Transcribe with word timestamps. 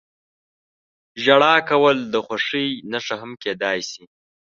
•ژړا 1.23 1.55
کول 1.69 1.97
د 2.13 2.15
خوښۍ 2.25 2.67
نښه 2.91 3.15
هم 3.21 3.31
کېدای 3.43 3.79
شي. 3.89 4.03